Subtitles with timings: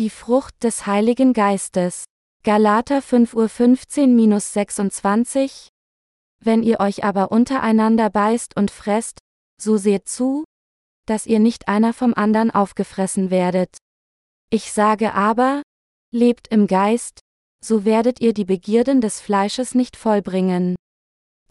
[0.00, 2.06] Die Frucht des Heiligen Geistes.
[2.42, 5.68] Galater 5.15-26
[6.40, 9.20] Wenn ihr euch aber untereinander beißt und fresst,
[9.56, 10.42] so seht zu,
[11.06, 13.76] dass ihr nicht einer vom andern aufgefressen werdet.
[14.50, 15.62] Ich sage aber,
[16.12, 17.20] lebt im Geist,
[17.64, 20.74] so werdet ihr die Begierden des Fleisches nicht vollbringen.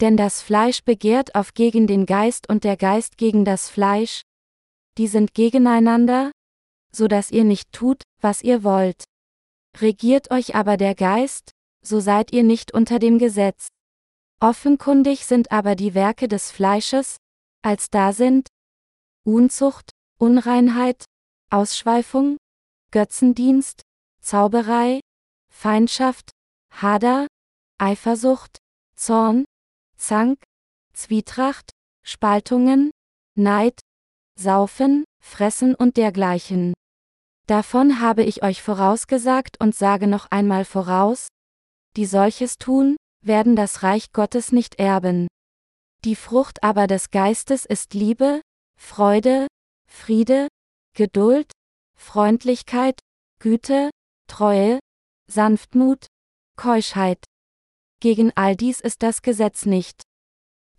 [0.02, 4.20] Denn das Fleisch begehrt auf gegen den Geist und der Geist gegen das Fleisch,
[4.98, 6.30] die sind gegeneinander,
[6.94, 9.04] so dass ihr nicht tut, was ihr wollt.
[9.78, 11.50] Regiert euch aber der Geist,
[11.82, 13.68] so seid ihr nicht unter dem Gesetz.
[14.40, 17.16] Offenkundig sind aber die Werke des Fleisches,
[17.62, 18.48] als da sind
[19.24, 21.04] Unzucht, Unreinheit,
[21.50, 22.36] Ausschweifung,
[22.90, 23.82] Götzendienst,
[24.20, 25.00] Zauberei,
[25.50, 26.30] Feindschaft,
[26.70, 27.26] Hader,
[27.78, 28.58] Eifersucht,
[28.96, 29.44] Zorn,
[29.96, 30.42] Zank,
[30.92, 31.70] Zwietracht,
[32.04, 32.90] Spaltungen,
[33.34, 33.80] Neid,
[34.38, 36.74] Saufen, Fressen und dergleichen.
[37.46, 41.28] Davon habe ich euch vorausgesagt und sage noch einmal voraus,
[41.96, 45.28] die solches tun, werden das Reich Gottes nicht erben.
[46.04, 48.40] Die Frucht aber des Geistes ist Liebe,
[48.78, 49.46] Freude,
[49.86, 50.48] Friede,
[50.94, 51.50] Geduld,
[51.96, 53.00] Freundlichkeit,
[53.40, 53.90] Güte,
[54.26, 54.78] Treue,
[55.30, 56.06] Sanftmut,
[56.56, 57.24] Keuschheit.
[58.00, 60.02] Gegen all dies ist das Gesetz nicht.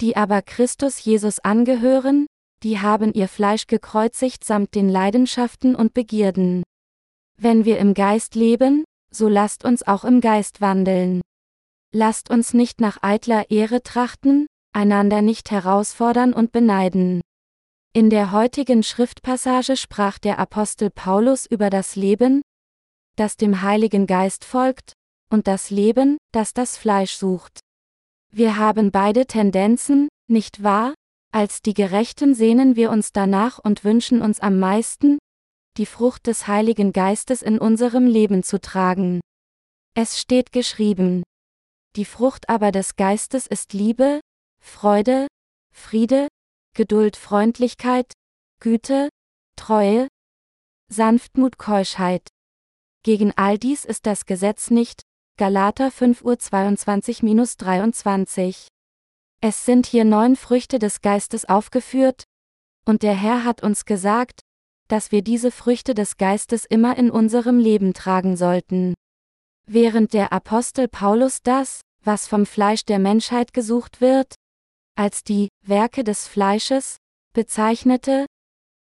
[0.02, 2.28] Die aber Christus Jesus angehören,
[2.64, 6.64] die haben ihr Fleisch gekreuzigt samt den Leidenschaften und Begierden.
[7.38, 11.22] Wenn wir im Geist leben, so lasst uns auch im Geist wandeln.
[11.94, 17.22] Lasst uns nicht nach eitler Ehre trachten, einander nicht herausfordern und beneiden.
[17.94, 22.42] In der heutigen Schriftpassage sprach der Apostel Paulus über das Leben,
[23.16, 24.94] das dem Heiligen Geist folgt,
[25.30, 27.60] und das Leben, das das Fleisch sucht.
[28.32, 30.94] Wir haben beide Tendenzen, nicht wahr?
[31.36, 35.18] Als die Gerechten sehnen wir uns danach und wünschen uns am meisten,
[35.76, 39.20] die Frucht des Heiligen Geistes in unserem Leben zu tragen.
[39.98, 41.24] Es steht geschrieben.
[41.98, 44.22] Die Frucht aber des Geistes ist Liebe,
[44.62, 45.28] Freude,
[45.74, 46.30] Friede,
[46.74, 48.14] Geduld, Freundlichkeit,
[48.62, 49.10] Güte,
[49.58, 50.08] Treue,
[50.90, 52.30] Sanftmut, Keuschheit.
[53.04, 55.02] Gegen all dies ist das Gesetz nicht,
[55.38, 58.70] Galater 5 Uhr 22-23.
[59.42, 62.24] Es sind hier neun Früchte des Geistes aufgeführt,
[62.86, 64.42] und der Herr hat uns gesagt,
[64.88, 68.94] dass wir diese Früchte des Geistes immer in unserem Leben tragen sollten.
[69.68, 74.36] Während der Apostel Paulus das, was vom Fleisch der Menschheit gesucht wird,
[74.96, 76.98] als die Werke des Fleisches
[77.34, 78.28] bezeichnete,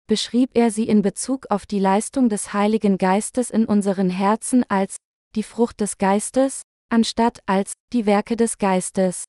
[0.08, 4.98] beschrieb er sie in Bezug auf die Leistung des Heiligen Geistes in unseren Herzen als
[5.36, 9.25] die Frucht des Geistes, anstatt als die Werke des Geistes.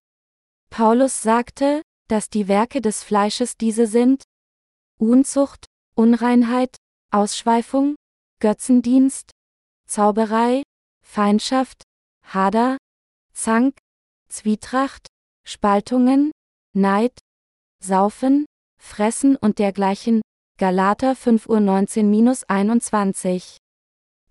[0.74, 4.24] Paulus sagte, dass die Werke des Fleisches diese sind
[4.98, 6.74] Unzucht, Unreinheit,
[7.12, 7.94] Ausschweifung,
[8.40, 9.30] Götzendienst,
[9.86, 10.64] Zauberei,
[11.06, 11.84] Feindschaft,
[12.24, 12.76] Hader,
[13.32, 13.78] Zank,
[14.28, 15.06] Zwietracht,
[15.46, 16.32] Spaltungen,
[16.72, 17.20] Neid,
[17.80, 18.44] Saufen,
[18.82, 20.22] Fressen und dergleichen,
[20.58, 23.58] Galater 5 Uhr 19-21.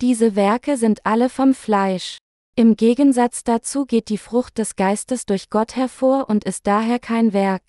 [0.01, 2.17] Diese Werke sind alle vom Fleisch.
[2.55, 7.33] Im Gegensatz dazu geht die Frucht des Geistes durch Gott hervor und ist daher kein
[7.33, 7.63] Werk.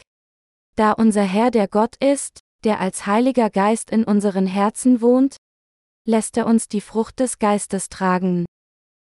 [0.77, 5.37] Da unser Herr der Gott ist, der als Heiliger Geist in unseren Herzen wohnt,
[6.07, 8.45] lässt er uns die Frucht des Geistes tragen.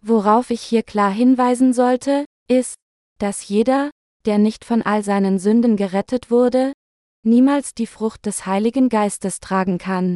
[0.01, 2.75] Worauf ich hier klar hinweisen sollte, ist,
[3.19, 3.89] dass jeder,
[4.25, 6.71] der nicht von all seinen Sünden gerettet wurde,
[7.23, 10.15] niemals die Frucht des Heiligen Geistes tragen kann.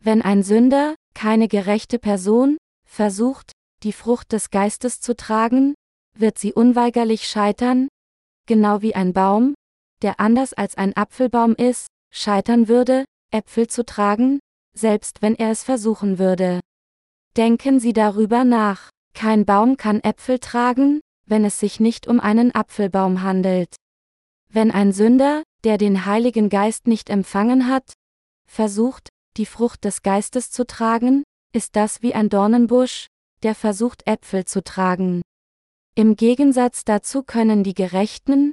[0.00, 3.52] Wenn ein Sünder, keine gerechte Person, versucht,
[3.86, 5.76] die Frucht des Geistes zu tragen,
[6.18, 7.86] wird sie unweigerlich scheitern,
[8.44, 9.54] genau wie ein Baum,
[10.02, 14.40] der anders als ein Apfelbaum ist, scheitern würde, Äpfel zu tragen,
[14.76, 16.58] selbst wenn er es versuchen würde.
[17.36, 18.90] Denken Sie darüber nach.
[19.14, 23.76] Kein Baum kann Äpfel tragen, wenn es sich nicht um einen Apfelbaum handelt.
[24.48, 27.92] Wenn ein Sünder, der den Heiligen Geist nicht empfangen hat,
[28.50, 31.22] versucht, die Frucht des Geistes zu tragen,
[31.52, 33.06] ist das wie ein Dornenbusch,
[33.46, 35.22] der versucht Äpfel zu tragen.
[35.94, 38.50] Im Gegensatz dazu können die Gerechten,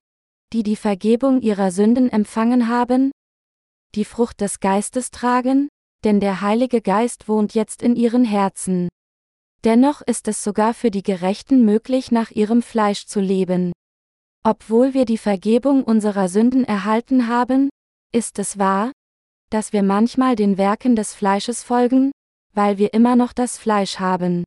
[0.53, 3.11] die die Vergebung ihrer Sünden empfangen haben,
[3.95, 5.67] die Frucht des Geistes tragen,
[6.03, 8.87] denn der Heilige Geist wohnt jetzt in ihren Herzen.
[9.63, 13.71] Dennoch ist es sogar für die Gerechten möglich, nach ihrem Fleisch zu leben.
[14.43, 17.69] Obwohl wir die Vergebung unserer Sünden erhalten haben,
[18.11, 18.91] ist es wahr,
[19.49, 22.11] dass wir manchmal den Werken des Fleisches folgen,
[22.53, 24.43] weil wir immer noch das Fleisch haben.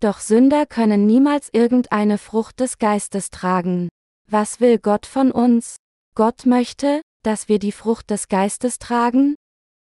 [0.00, 3.88] Doch Sünder können niemals irgendeine Frucht des Geistes tragen.
[4.30, 5.76] Was will Gott von uns?
[6.14, 9.36] Gott möchte, dass wir die Frucht des Geistes tragen?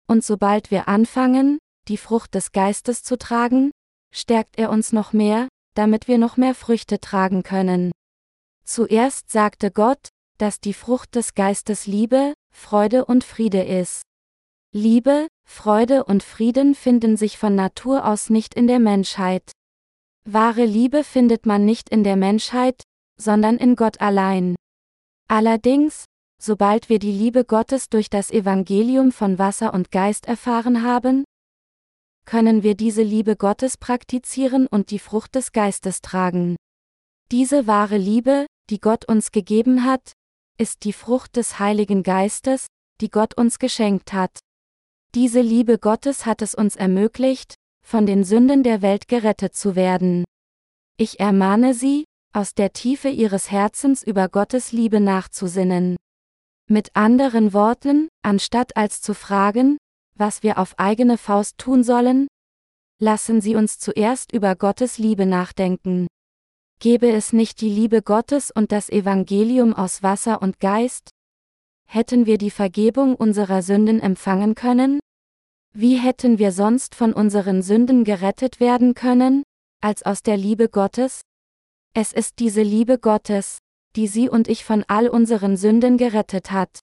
[0.09, 1.59] Und sobald wir anfangen,
[1.89, 3.71] die Frucht des Geistes zu tragen,
[4.13, 7.93] stärkt er uns noch mehr, damit wir noch mehr Früchte tragen können.
[8.65, 10.09] Zuerst sagte Gott,
[10.39, 14.03] dass die Frucht des Geistes Liebe, Freude und Friede ist.
[14.75, 19.53] Liebe, Freude und Frieden finden sich von Natur aus nicht in der Menschheit.
[20.25, 22.83] Wahre Liebe findet man nicht in der Menschheit,
[23.19, 24.55] sondern in Gott allein.
[25.29, 26.05] Allerdings,
[26.41, 31.25] sobald wir die Liebe Gottes durch das Evangelium von Wasser und Geist erfahren haben,
[32.25, 36.57] können wir diese Liebe Gottes praktizieren und die Frucht des Geistes tragen.
[37.33, 40.13] Diese wahre Liebe, die Gott uns gegeben hat,
[40.57, 42.67] ist die Frucht des Heiligen Geistes,
[43.01, 44.39] die Gott uns geschenkt hat.
[45.17, 50.25] Diese Liebe Gottes hat es uns ermöglicht, von den Sünden der Welt gerettet zu werden.
[50.97, 55.97] Ich ermahne Sie, aus der Tiefe Ihres Herzens über Gottes Liebe nachzusinnen.
[56.69, 59.77] Mit anderen Worten, anstatt als zu fragen,
[60.15, 62.29] was wir auf eigene Faust tun sollen,
[62.99, 66.07] lassen Sie uns zuerst über Gottes Liebe nachdenken.
[66.79, 71.11] Gäbe es nicht die Liebe Gottes und das Evangelium aus Wasser und Geist?
[71.87, 75.01] Hätten wir die Vergebung unserer Sünden empfangen können?
[75.75, 79.43] Wie hätten wir sonst von unseren Sünden gerettet werden können,
[79.81, 81.23] als aus der Liebe Gottes?
[81.95, 83.59] Es ist diese Liebe Gottes,
[83.97, 86.81] die Sie und ich von all unseren Sünden gerettet hat.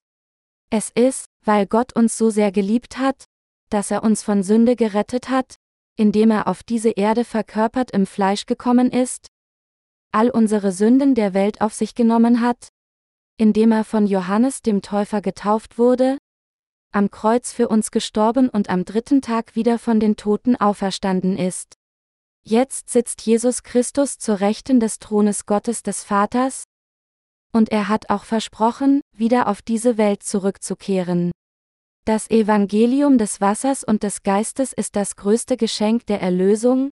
[0.71, 3.25] Es ist, weil Gott uns so sehr geliebt hat,
[3.69, 5.57] dass er uns von Sünde gerettet hat,
[5.95, 9.27] indem er auf diese Erde verkörpert im Fleisch gekommen ist,
[10.11, 12.69] all unsere Sünden der Welt auf sich genommen hat,
[13.37, 16.17] indem er von Johannes dem Täufer getauft wurde,
[16.91, 21.75] am Kreuz für uns gestorben und am dritten Tag wieder von den Toten auferstanden ist.
[22.43, 26.63] Jetzt sitzt Jesus Christus zur Rechten des Thrones Gottes des Vaters,
[27.51, 31.31] und er hat auch versprochen, wieder auf diese Welt zurückzukehren.
[32.05, 36.91] Das Evangelium des Wassers und des Geistes ist das größte Geschenk der Erlösung,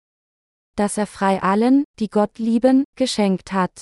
[0.77, 3.81] das er frei allen, die Gott lieben, geschenkt hat.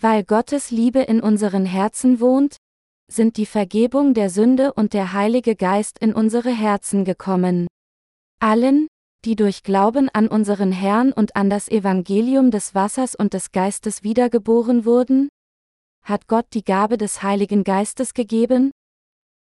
[0.00, 2.56] Weil Gottes Liebe in unseren Herzen wohnt,
[3.14, 7.66] sind die Vergebung der Sünde und der Heilige Geist in unsere Herzen gekommen.
[8.40, 8.88] Allen,
[9.24, 14.02] die durch Glauben an unseren Herrn und an das Evangelium des Wassers und des Geistes
[14.02, 15.28] wiedergeboren wurden,
[16.02, 18.72] hat Gott die Gabe des Heiligen Geistes gegeben,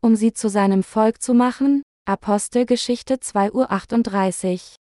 [0.01, 4.75] um sie zu seinem Volk zu machen, Apostelgeschichte 2.38 Uhr.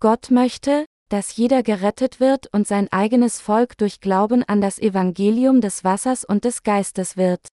[0.00, 5.60] Gott möchte, dass jeder gerettet wird und sein eigenes Volk durch Glauben an das Evangelium
[5.60, 7.46] des Wassers und des Geistes wird.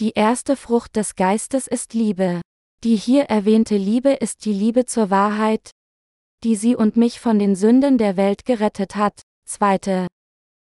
[0.00, 2.40] Die erste Frucht des Geistes ist Liebe.
[2.82, 5.70] Die hier erwähnte Liebe ist die Liebe zur Wahrheit,
[6.42, 9.22] die sie und mich von den Sünden der Welt gerettet hat.
[9.46, 10.08] 2.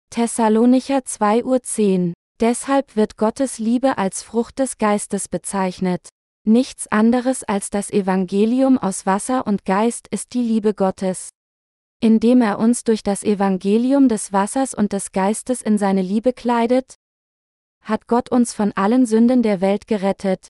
[0.10, 2.14] Thessalonicher 2.10 Uhr.
[2.42, 6.10] Deshalb wird Gottes Liebe als Frucht des Geistes bezeichnet.
[6.46, 11.30] Nichts anderes als das Evangelium aus Wasser und Geist ist die Liebe Gottes
[12.04, 16.96] indem er uns durch das Evangelium des Wassers und des Geistes in seine Liebe kleidet?
[17.84, 20.48] Hat Gott uns von allen Sünden der Welt gerettet?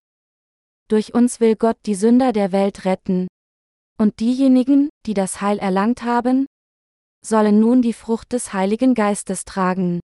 [0.87, 3.27] Durch uns will Gott die Sünder der Welt retten.
[3.97, 6.45] Und diejenigen, die das Heil erlangt haben,
[7.25, 9.99] sollen nun die Frucht des Heiligen Geistes tragen.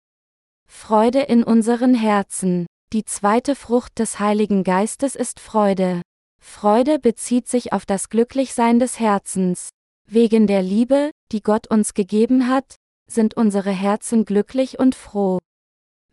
[0.69, 2.65] Freude in unseren Herzen.
[2.93, 6.01] Die zweite Frucht des Heiligen Geistes ist Freude.
[6.41, 9.69] Freude bezieht sich auf das Glücklichsein des Herzens.
[10.09, 12.75] Wegen der Liebe, die Gott uns gegeben hat,
[13.09, 15.39] sind unsere Herzen glücklich und froh.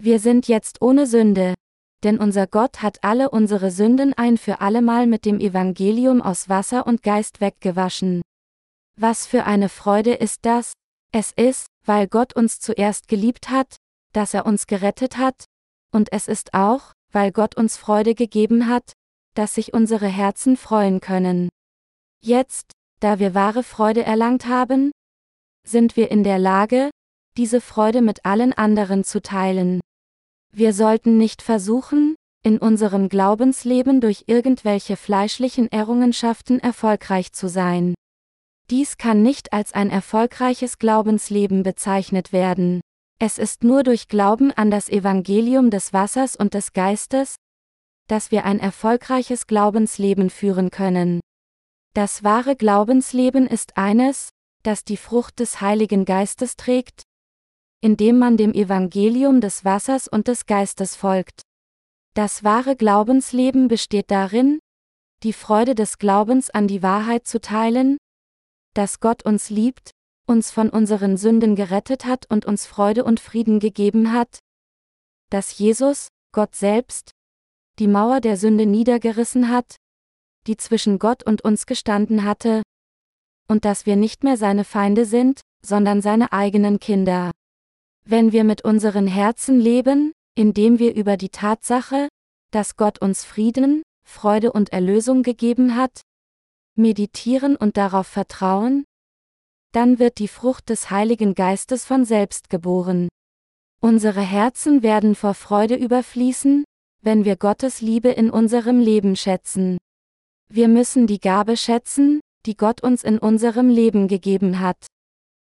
[0.05, 1.55] Wir sind jetzt ohne Sünde,
[2.03, 6.87] denn unser Gott hat alle unsere Sünden ein für allemal mit dem Evangelium aus Wasser
[6.87, 8.21] und Geist weggewaschen.
[9.01, 10.75] Was für eine Freude ist das?
[11.11, 13.77] Es ist, weil Gott uns zuerst geliebt hat,
[14.13, 15.47] dass er uns gerettet hat,
[15.91, 18.93] und es ist auch, weil Gott uns Freude gegeben hat,
[19.33, 21.49] dass sich unsere Herzen freuen können.
[22.23, 24.91] Jetzt, da wir wahre Freude erlangt haben,
[25.67, 26.91] sind wir in der Lage,
[27.39, 29.81] diese Freude mit allen anderen zu teilen.
[30.57, 37.95] Wir sollten nicht versuchen, in unserem Glaubensleben durch irgendwelche fleischlichen Errungenschaften erfolgreich zu sein.
[38.71, 42.83] Dies kann nicht als ein erfolgreiches Glaubensleben bezeichnet werden.
[43.19, 47.35] Es ist nur durch Glauben an das Evangelium des Wassers und des Geistes,
[48.07, 51.19] dass wir ein erfolgreiches Glaubensleben führen können.
[51.95, 54.29] Das wahre Glaubensleben ist eines,
[54.63, 57.03] das die Frucht des Heiligen Geistes trägt,
[57.85, 61.43] indem man dem Evangelium des Wassers und des Geistes folgt.
[62.15, 64.59] Das wahre Glaubensleben besteht darin,
[65.23, 67.99] die Freude des Glaubens an die Wahrheit zu teilen,
[68.73, 69.91] dass Gott uns liebt,
[70.27, 74.39] uns von unseren Sünden gerettet hat und uns Freude und Frieden gegeben hat,
[75.29, 77.11] dass Jesus, Gott selbst,
[77.79, 79.77] die Mauer der Sünde niedergerissen hat,
[80.47, 82.63] die zwischen Gott und uns gestanden hatte,
[83.47, 87.31] und dass wir nicht mehr seine Feinde sind, sondern seine eigenen Kinder.
[88.07, 92.09] Wenn wir mit unseren Herzen leben, indem wir über die Tatsache,
[92.51, 96.03] dass Gott uns Frieden, Freude und Erlösung gegeben hat,
[96.77, 98.85] meditieren und darauf vertrauen,
[99.73, 103.09] dann wird die Frucht des Heiligen Geistes von selbst geboren.
[103.81, 106.65] Unsere Herzen werden vor Freude überfließen,
[107.03, 109.79] wenn wir Gottes Liebe in unserem Leben schätzen.
[110.49, 114.87] Wir müssen die Gabe schätzen, die Gott uns in unserem Leben gegeben hat.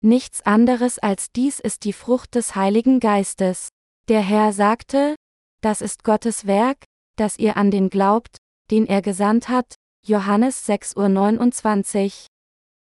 [0.01, 3.69] Nichts anderes als dies ist die Frucht des Heiligen Geistes.
[4.09, 5.17] Der Herr sagte,
[5.61, 6.85] das ist Gottes Werk,
[7.17, 8.37] dass ihr an den glaubt,
[8.71, 9.75] den er gesandt hat,
[10.07, 12.27] Johannes 6.29 Uhr.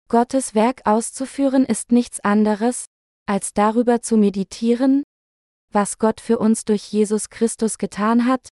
[0.09, 2.85] Gottes Werk auszuführen ist nichts anderes,
[3.27, 5.03] als darüber zu meditieren,
[5.71, 8.49] was Gott für uns durch Jesus Christus getan hat,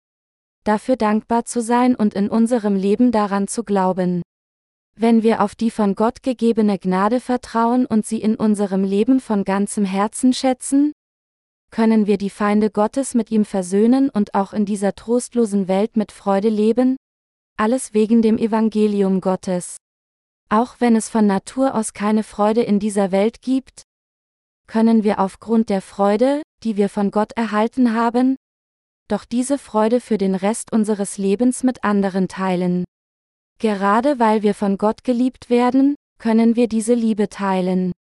[0.63, 4.21] dafür dankbar zu sein und in unserem Leben daran zu glauben.
[4.95, 9.43] Wenn wir auf die von Gott gegebene Gnade vertrauen und sie in unserem Leben von
[9.43, 10.93] ganzem Herzen schätzen,
[11.71, 16.11] können wir die Feinde Gottes mit ihm versöhnen und auch in dieser trostlosen Welt mit
[16.11, 16.97] Freude leben?
[17.57, 19.77] Alles wegen dem Evangelium Gottes.
[20.49, 23.81] Auch wenn es von Natur aus keine Freude in dieser Welt gibt,
[24.67, 28.35] können wir aufgrund der Freude, die wir von Gott erhalten haben,
[29.07, 32.85] doch diese Freude für den Rest unseres Lebens mit anderen teilen.
[33.59, 37.91] Gerade weil wir von Gott geliebt werden, können wir diese Liebe teilen.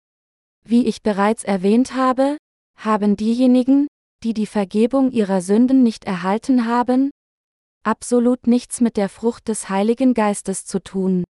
[0.64, 2.36] Wie ich bereits erwähnt habe,
[2.76, 3.88] haben diejenigen,
[4.22, 7.10] die die Vergebung ihrer Sünden nicht erhalten haben,
[7.84, 11.24] absolut nichts mit der Frucht des Heiligen Geistes zu tun.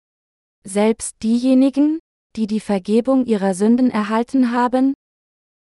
[0.63, 1.99] Selbst diejenigen,
[2.35, 4.93] die die Vergebung ihrer Sünden erhalten haben,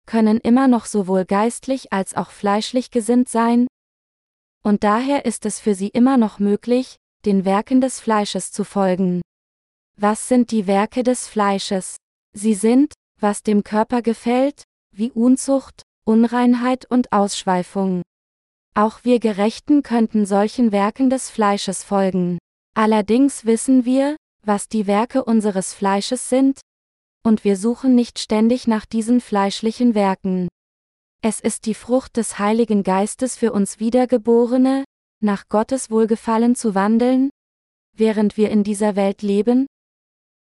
[0.06, 3.66] können immer noch sowohl geistlich als auch fleischlich gesinnt sein,
[4.62, 9.22] und daher ist es für sie immer noch möglich, den Werken des Fleisches zu folgen.
[9.98, 11.96] Was sind die Werke des Fleisches?
[12.34, 14.64] Sie sind, was dem Körper gefällt,
[14.94, 18.02] wie Unzucht, Unreinheit und Ausschweifung.
[18.74, 22.38] Auch wir Gerechten könnten solchen Werken des Fleisches folgen.
[22.74, 26.60] Allerdings wissen wir, was die Werke unseres Fleisches sind,
[27.22, 30.48] und wir suchen nicht ständig nach diesen fleischlichen Werken.
[31.22, 34.84] Es ist die Frucht des Heiligen Geistes für uns Wiedergeborene,
[35.22, 37.30] nach Gottes Wohlgefallen zu wandeln,
[37.96, 39.66] während wir in dieser Welt leben?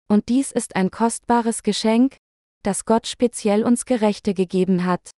[0.07, 2.17] Und dies ist ein kostbares Geschenk,
[2.63, 5.11] das Gott speziell uns Gerechte gegeben hat.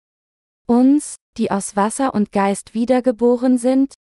[0.67, 3.93] Uns, die aus Wasser und Geist wiedergeboren sind,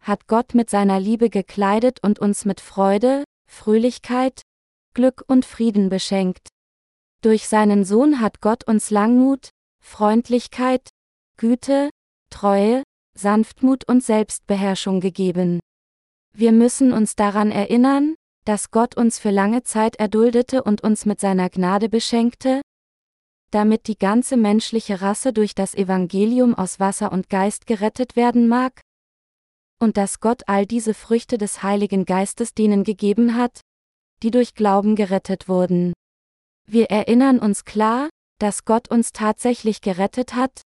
[0.00, 4.42] hat Gott mit seiner Liebe gekleidet und uns mit Freude, Fröhlichkeit,
[4.94, 6.48] Glück und Frieden beschenkt.
[7.20, 9.50] Durch seinen Sohn hat Gott uns Langmut,
[9.82, 10.88] Freundlichkeit,
[11.36, 11.90] Güte,
[12.30, 12.82] Treue,
[13.18, 15.58] Sanftmut und Selbstbeherrschung gegeben.
[16.32, 21.20] Wir müssen uns daran erinnern, dass Gott uns für lange Zeit erduldete und uns mit
[21.20, 22.62] seiner Gnade beschenkte,
[23.50, 28.80] damit die ganze menschliche Rasse durch das Evangelium aus Wasser und Geist gerettet werden mag?
[29.80, 33.60] Und dass Gott all diese Früchte des Heiligen Geistes denen gegeben hat,
[34.22, 35.92] die durch Glauben gerettet wurden.
[36.66, 38.08] Wir erinnern uns klar,
[38.38, 40.62] dass Gott uns tatsächlich gerettet hat,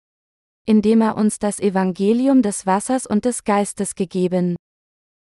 [0.65, 4.55] indem er uns das Evangelium des Wassers und des Geistes gegeben.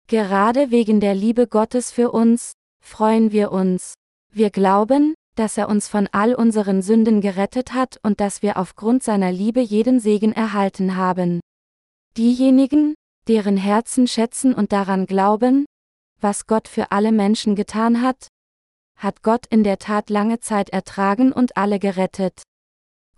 [0.08, 2.54] Gerade wegen der Liebe Gottes für uns,
[2.84, 3.94] freuen wir uns.
[4.32, 9.04] Wir glauben, dass er uns von all unseren Sünden gerettet hat und dass wir aufgrund
[9.04, 11.40] seiner Liebe jeden Segen erhalten haben.
[12.18, 12.96] Diejenigen,
[13.28, 15.66] deren Herzen schätzen und daran glauben,
[16.20, 18.28] was Gott für alle Menschen getan hat,
[18.98, 22.42] hat Gott in der Tat lange Zeit ertragen und alle gerettet.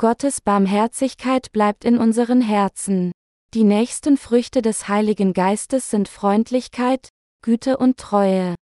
[0.02, 3.12] Gottes Barmherzigkeit bleibt in unseren Herzen.
[3.54, 7.10] Die nächsten Früchte des Heiligen Geistes sind Freundlichkeit,
[7.44, 8.56] Güte und Treue.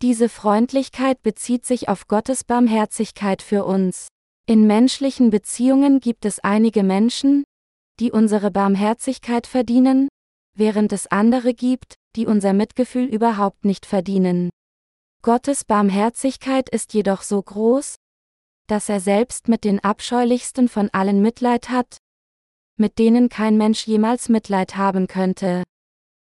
[0.00, 4.08] Diese Freundlichkeit bezieht sich auf Gottes Barmherzigkeit für uns.
[4.46, 7.44] In menschlichen Beziehungen gibt es einige Menschen,
[8.00, 10.08] die unsere Barmherzigkeit verdienen,
[10.56, 14.48] während es andere gibt, die unser Mitgefühl überhaupt nicht verdienen.
[15.20, 17.96] Gottes Barmherzigkeit ist jedoch so groß,
[18.66, 21.98] dass er selbst mit den abscheulichsten von allen Mitleid hat,
[22.76, 25.64] mit denen kein Mensch jemals Mitleid haben könnte.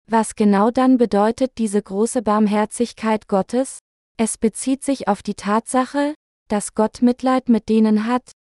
[0.07, 3.79] Was genau dann bedeutet diese große Barmherzigkeit Gottes?
[4.17, 6.15] Es bezieht sich auf die Tatsache,
[6.49, 8.33] dass Gott Mitleid mit denen hat,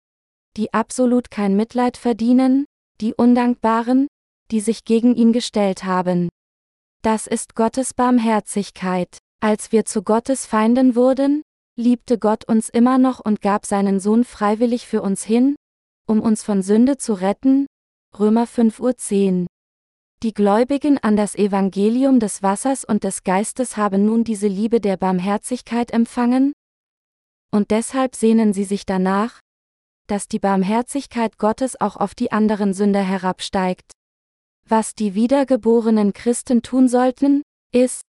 [0.57, 2.65] die absolut kein Mitleid verdienen,
[2.99, 4.07] die Undankbaren,
[4.51, 6.29] die sich gegen ihn gestellt haben.
[7.03, 9.17] Das ist Gottes Barmherzigkeit.
[9.39, 11.41] Als wir zu Gottes Feinden wurden,
[11.77, 15.55] liebte Gott uns immer noch und gab seinen Sohn freiwillig für uns hin,
[16.07, 17.67] um uns von Sünde zu retten.
[18.17, 19.47] Römer 5.10 Uhr.
[20.23, 24.97] Die Gläubigen an das Evangelium des Wassers und des Geistes haben nun diese Liebe der
[24.97, 26.53] Barmherzigkeit empfangen?
[27.51, 29.39] Und deshalb sehnen sie sich danach,
[30.07, 33.93] dass die Barmherzigkeit Gottes auch auf die anderen Sünder herabsteigt.
[34.67, 37.41] Was die wiedergeborenen Christen tun sollten,
[37.73, 38.01] ist,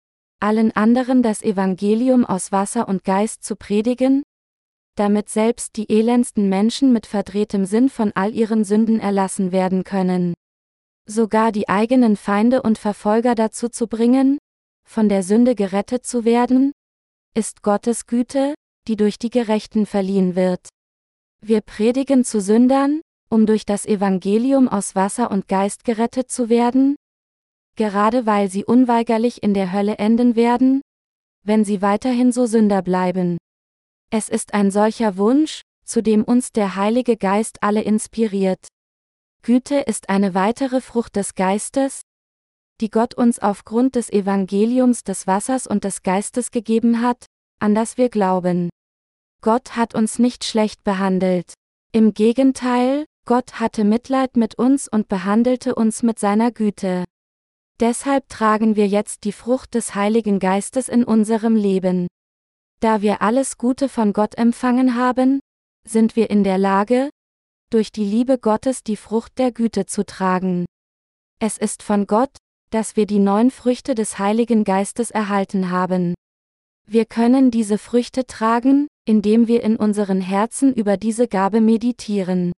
[0.41, 4.23] allen anderen das Evangelium aus Wasser und Geist zu predigen,
[4.95, 10.33] damit selbst die elendsten Menschen mit verdrehtem Sinn von all ihren Sünden erlassen werden können.
[11.07, 14.37] Sogar die eigenen Feinde und Verfolger dazu zu bringen,
[14.87, 16.73] von der Sünde gerettet zu werden,
[17.33, 18.53] ist Gottes Güte,
[18.87, 20.67] die durch die Gerechten verliehen wird.
[21.43, 26.97] Wir predigen zu Sündern, um durch das Evangelium aus Wasser und Geist gerettet zu werden?
[27.81, 30.83] Gerade weil sie unweigerlich in der Hölle enden werden?
[31.43, 33.39] Wenn sie weiterhin so Sünder bleiben.
[34.11, 38.67] Es ist ein solcher Wunsch, zu dem uns der Heilige Geist alle inspiriert.
[39.41, 42.01] Güte ist eine weitere Frucht des Geistes,
[42.81, 47.25] die Gott uns aufgrund des Evangeliums des Wassers und des Geistes gegeben hat,
[47.57, 48.69] an das wir glauben.
[49.41, 51.55] Gott hat uns nicht schlecht behandelt.
[51.93, 57.05] Im Gegenteil, Gott hatte Mitleid mit uns und behandelte uns mit seiner Güte.
[57.81, 62.05] Deshalb tragen wir jetzt die Frucht des Heiligen Geistes in unserem Leben.
[62.79, 65.39] Da wir alles Gute von Gott empfangen haben,
[65.83, 67.09] sind wir in der Lage,
[67.71, 70.65] durch die Liebe Gottes die Frucht der Güte zu tragen.
[71.39, 72.29] Es ist von Gott,
[72.69, 76.13] dass wir die neun Früchte des Heiligen Geistes erhalten haben.
[76.87, 82.51] Wir können diese Früchte tragen, indem wir in unseren Herzen über diese Gabe meditieren.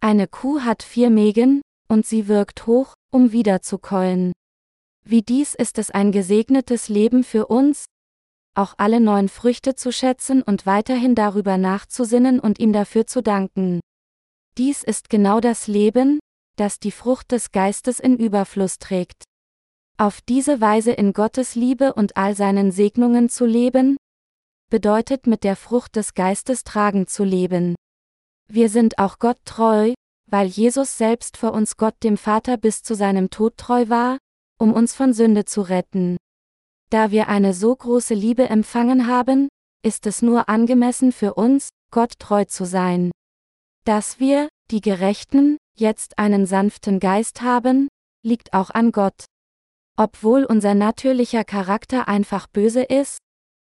[0.00, 4.32] Eine Kuh hat vier Mägen, und sie wirkt hoch, um wiederzukäuen.
[5.10, 7.86] Wie dies ist es ein gesegnetes Leben für uns,
[8.54, 13.80] auch alle neuen Früchte zu schätzen und weiterhin darüber nachzusinnen und ihm dafür zu danken.
[14.58, 16.18] Dies ist genau das Leben,
[16.56, 19.24] das die Frucht des Geistes in Überfluss trägt.
[19.96, 23.96] Auf diese Weise in Gottes Liebe und all seinen Segnungen zu leben,
[24.68, 27.76] bedeutet mit der Frucht des Geistes tragend zu leben.
[28.46, 29.94] Wir sind auch Gott treu,
[30.30, 34.18] weil Jesus selbst vor uns Gott dem Vater bis zu seinem Tod treu war,
[34.58, 36.16] um uns von Sünde zu retten.
[36.90, 39.48] Da wir eine so große Liebe empfangen haben,
[39.82, 43.10] ist es nur angemessen für uns, Gott treu zu sein.
[43.84, 47.88] Dass wir, die Gerechten, jetzt einen sanften Geist haben,
[48.22, 49.24] liegt auch an Gott.
[49.96, 53.18] Obwohl unser natürlicher Charakter einfach böse ist,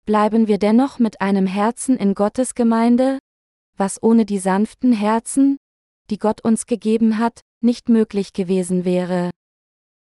[0.07, 3.18] bleiben wir dennoch mit einem Herzen in Gottes Gemeinde,
[3.77, 5.57] was ohne die sanften Herzen,
[6.11, 9.31] die Gott uns gegeben hat, nicht möglich gewesen wäre.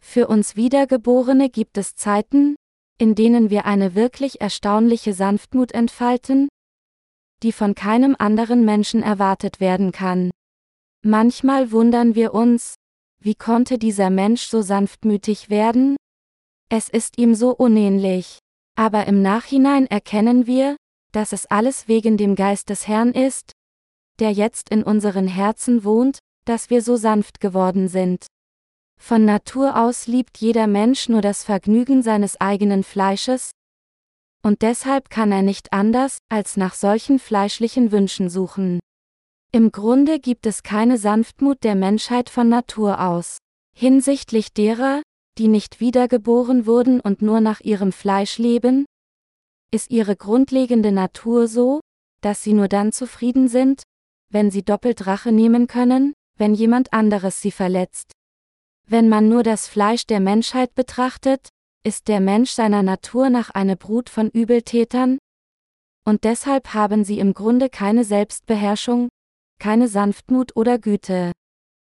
[0.04, 2.56] Für uns Wiedergeborene gibt es Zeiten,
[2.98, 6.50] in denen wir eine wirklich erstaunliche Sanftmut entfalten,
[7.44, 10.32] die von keinem anderen Menschen erwartet werden kann.
[11.04, 12.76] Manchmal wundern wir uns,
[13.20, 15.96] wie konnte dieser Mensch so sanftmütig werden?
[16.70, 18.40] Es ist ihm so unähnlich.
[18.76, 20.76] Aber im Nachhinein erkennen wir,
[21.12, 23.54] dass es alles wegen dem Geist des Herrn ist,
[24.20, 28.28] der jetzt in unseren Herzen wohnt, dass wir so sanft geworden sind.
[29.02, 33.52] Von Natur aus liebt jeder Mensch nur das Vergnügen seines eigenen Fleisches,
[34.44, 38.80] und deshalb kann er nicht anders, als nach solchen fleischlichen Wünschen suchen.
[39.52, 43.40] Im Grunde gibt es keine Sanftmut der Menschheit von Natur aus.
[43.76, 45.02] Hinsichtlich derer,
[45.38, 48.86] die nicht wiedergeboren wurden und nur nach ihrem Fleisch leben?
[49.72, 51.82] Ist ihre grundlegende Natur so,
[52.22, 53.84] dass sie nur dann zufrieden sind,
[54.30, 58.14] wenn sie doppelt Rache nehmen können, wenn jemand anderes sie verletzt?
[58.92, 61.48] Wenn man nur das Fleisch der Menschheit betrachtet,
[61.82, 65.18] ist der Mensch seiner Natur nach eine Brut von Übeltätern?
[66.06, 69.08] Und deshalb haben sie im Grunde keine Selbstbeherrschung,
[69.60, 71.32] keine Sanftmut oder Güte.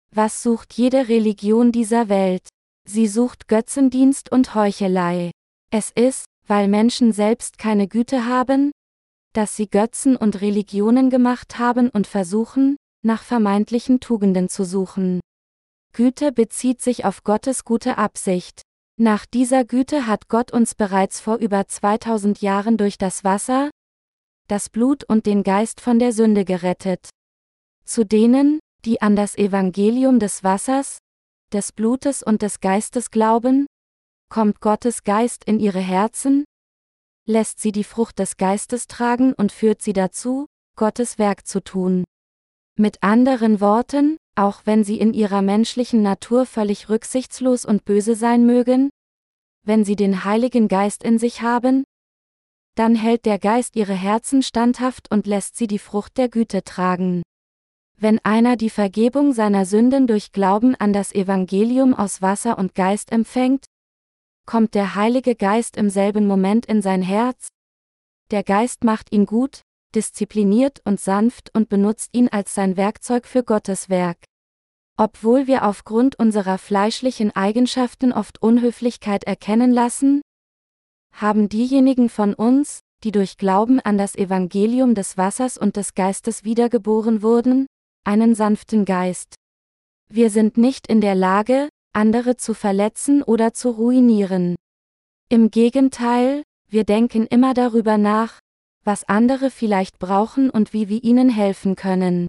[0.09, 2.49] Was sucht jede Religion dieser Welt?
[2.89, 5.29] Sie sucht Götzendienst und Heuchelei.
[5.69, 8.71] Es ist, weil Menschen selbst keine Güte haben,
[9.33, 15.19] dass sie Götzen und Religionen gemacht haben und versuchen, nach vermeintlichen Tugenden zu suchen.
[15.97, 18.61] Güte bezieht sich auf Gottes gute Absicht.
[18.99, 23.71] Nach dieser Güte hat Gott uns bereits vor über 2000 Jahren durch das Wasser,
[24.47, 27.09] das Blut und den Geist von der Sünde gerettet.
[27.83, 30.99] Zu denen, die an das Evangelium des Wassers,
[31.51, 33.65] des Blutes und des Geistes glauben?
[34.29, 36.45] Kommt Gottes Geist in ihre Herzen?
[37.25, 42.03] Lässt sie die Frucht des Geistes tragen und führt sie dazu, Gottes Werk zu tun.
[42.77, 48.45] Mit anderen Worten, auch wenn sie in ihrer menschlichen Natur völlig rücksichtslos und böse sein
[48.45, 48.89] mögen?
[49.63, 51.83] Wenn sie den Heiligen Geist in sich haben?
[52.75, 57.23] Dann hält der Geist ihre Herzen standhaft und lässt sie die Frucht der Güte tragen.
[57.99, 63.11] Wenn einer die Vergebung seiner Sünden durch Glauben an das Evangelium aus Wasser und Geist
[63.11, 63.65] empfängt,
[64.45, 67.47] kommt der Heilige Geist im selben Moment in sein Herz.
[68.29, 69.63] Der Geist macht ihn gut,
[69.95, 74.17] diszipliniert und sanft und benutzt ihn als sein Werkzeug für Gottes Werk.
[74.97, 80.21] Obwohl wir aufgrund unserer fleischlichen Eigenschaften oft Unhöflichkeit erkennen lassen,
[81.11, 86.43] haben diejenigen von uns, die durch Glauben an das Evangelium des Wassers und des Geistes
[86.43, 87.67] wiedergeboren wurden,
[88.03, 89.35] einen sanften Geist.
[90.09, 94.55] Wir sind nicht in der Lage, andere zu verletzen oder zu ruinieren.
[95.29, 98.39] Im Gegenteil, wir denken immer darüber nach,
[98.87, 102.27] was andere vielleicht brauchen und wie wir ihnen helfen können.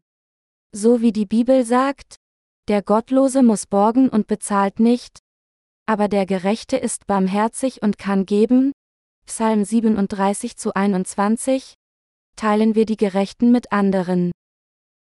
[0.73, 2.17] So wie die Bibel sagt,
[2.67, 5.21] der Gottlose muss borgen und bezahlt nicht,
[5.87, 8.73] aber der Gerechte ist barmherzig und kann geben,
[9.25, 11.75] Psalm 37 zu 21,
[12.37, 14.33] teilen wir die Gerechten mit anderen.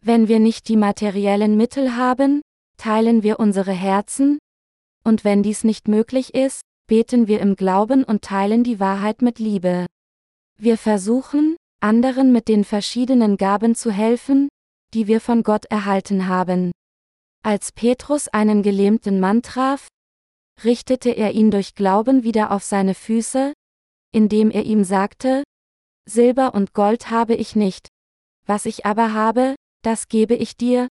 [0.02, 2.42] Wenn wir nicht die materiellen Mittel haben,
[2.76, 4.38] teilen wir unsere Herzen,
[5.04, 9.38] und wenn dies nicht möglich ist, beten wir im Glauben und teilen die Wahrheit mit
[9.38, 9.86] Liebe.
[10.58, 14.48] Wir versuchen, anderen mit den verschiedenen Gaben zu helfen,
[14.94, 16.72] die wir von Gott erhalten haben.
[17.42, 19.88] Als Petrus einen gelähmten Mann traf,
[20.62, 23.52] richtete er ihn durch Glauben wieder auf seine Füße,
[24.12, 25.42] indem er ihm sagte,
[26.08, 27.88] Silber und Gold habe ich nicht,
[28.46, 30.88] was ich aber habe, das gebe ich dir.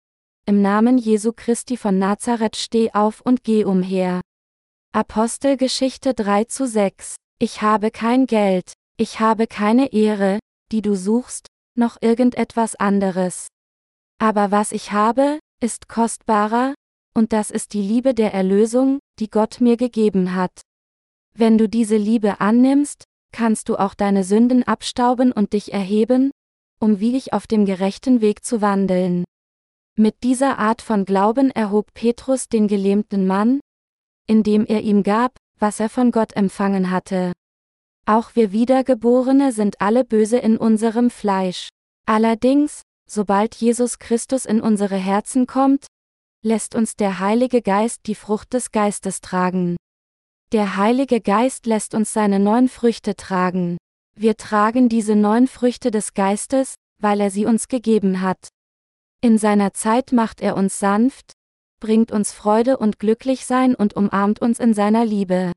[0.46, 4.20] Im Namen Jesu Christi von Nazareth steh auf und geh umher.
[4.92, 7.16] Apostelgeschichte 3 zu 6.
[7.38, 10.40] Ich habe kein Geld, ich habe keine Ehre,
[10.72, 13.46] die du suchst, noch irgendetwas anderes.
[14.18, 16.74] Aber was ich habe, ist kostbarer,
[17.14, 20.60] und das ist die Liebe der Erlösung, die Gott mir gegeben hat.
[21.32, 26.32] Wenn du diese Liebe annimmst, kannst du auch deine Sünden abstauben und dich erheben,
[26.80, 29.24] um wie ich auf dem gerechten Weg zu wandeln.
[29.96, 33.60] Mit dieser Art von Glauben erhob Petrus den gelähmten Mann,
[34.26, 37.32] indem er ihm gab, was er von Gott empfangen hatte.
[38.08, 41.68] Auch wir Wiedergeborene sind alle böse in unserem Fleisch.
[42.06, 45.86] Allerdings, sobald Jesus Christus in unsere Herzen kommt,
[46.42, 49.76] lässt uns der Heilige Geist die Frucht des Geistes tragen.
[50.52, 53.76] Der Heilige Geist lässt uns seine neun Früchte tragen.
[54.16, 58.48] Wir tragen diese neun Früchte des Geistes, weil er sie uns gegeben hat.
[59.20, 61.34] In seiner Zeit macht er uns sanft,
[61.78, 65.52] bringt uns Freude und Glücklichsein und umarmt uns in seiner Liebe.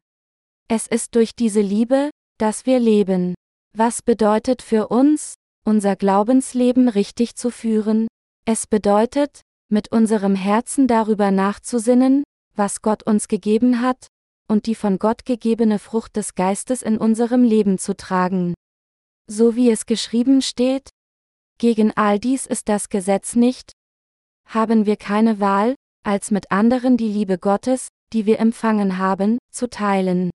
[0.67, 2.09] Es ist durch diese Liebe,
[2.41, 3.35] dass wir leben.
[3.77, 8.07] Was bedeutet für uns, unser Glaubensleben richtig zu führen?
[8.45, 12.23] Es bedeutet, mit unserem Herzen darüber nachzusinnen,
[12.55, 14.07] was Gott uns gegeben hat,
[14.49, 18.55] und die von Gott gegebene Frucht des Geistes in unserem Leben zu tragen.
[19.27, 20.89] So wie es geschrieben steht,
[21.59, 23.71] gegen all dies ist das Gesetz nicht,
[24.47, 29.69] haben wir keine Wahl, als mit anderen die Liebe Gottes, die wir empfangen haben, zu
[29.69, 30.31] teilen.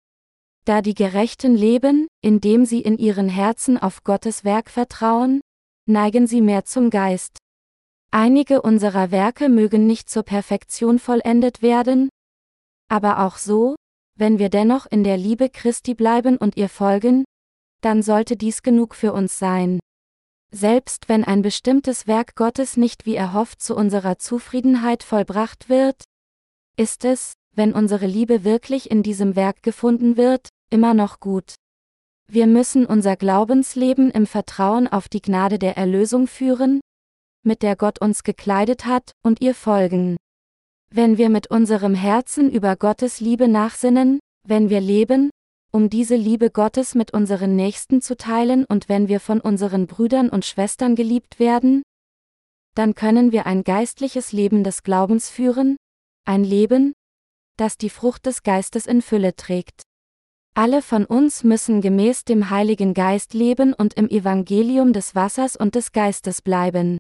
[0.66, 5.42] Da die Gerechten leben, indem sie in ihren Herzen auf Gottes Werk vertrauen,
[5.86, 7.38] neigen sie mehr zum Geist.
[8.12, 12.10] Einige unserer Werke mögen nicht zur Perfektion vollendet werden,
[12.90, 13.76] aber auch so,
[14.16, 17.26] wenn wir dennoch in der Liebe Christi bleiben und ihr folgen,
[17.82, 19.80] dann sollte dies genug für uns sein.
[20.52, 26.04] Selbst wenn ein bestimmtes Werk Gottes nicht wie erhofft zu unserer Zufriedenheit vollbracht wird,
[26.78, 31.56] ist es, wenn unsere Liebe wirklich in diesem Werk gefunden wird, immer noch gut.
[32.28, 36.82] Wir müssen unser Glaubensleben im Vertrauen auf die Gnade der Erlösung führen,
[37.44, 40.18] mit der Gott uns gekleidet hat, und ihr folgen.
[40.90, 45.30] Wenn wir mit unserem Herzen über Gottes Liebe nachsinnen, wenn wir leben,
[45.72, 50.30] um diese Liebe Gottes mit unseren Nächsten zu teilen und wenn wir von unseren Brüdern
[50.30, 51.82] und Schwestern geliebt werden,
[52.76, 55.78] dann können wir ein geistliches Leben des Glaubens führen,
[56.26, 56.94] ein Leben,
[57.58, 59.84] das die Frucht des Geistes in Fülle trägt.
[60.56, 65.76] Alle von uns müssen gemäß dem Heiligen Geist leben und im Evangelium des Wassers und
[65.76, 67.00] des Geistes bleiben.